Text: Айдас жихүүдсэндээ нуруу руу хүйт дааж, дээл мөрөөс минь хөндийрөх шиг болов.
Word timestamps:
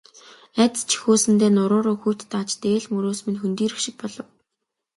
Айдас 0.61 0.83
жихүүдсэндээ 0.91 1.51
нуруу 1.53 1.81
руу 1.85 1.97
хүйт 2.01 2.21
дааж, 2.31 2.49
дээл 2.63 2.85
мөрөөс 2.93 3.19
минь 3.25 3.41
хөндийрөх 3.41 3.79
шиг 3.83 3.95
болов. 4.01 4.27